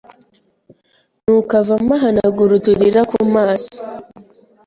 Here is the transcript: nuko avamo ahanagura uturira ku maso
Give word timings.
nuko 1.23 1.51
avamo 1.61 1.93
ahanagura 1.99 2.51
uturira 2.59 3.01
ku 3.09 3.19
maso 3.33 3.77